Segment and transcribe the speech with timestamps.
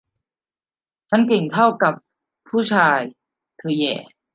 [1.09, 1.93] ฉันเก่งเท่ากันกับ
[2.49, 2.99] ผู้ชาย
[3.57, 3.95] เธอแหย่